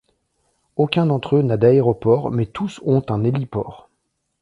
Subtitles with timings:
[0.77, 3.87] Aucun d'entre eux n'a d'aéroport, mais tous ont un héliport.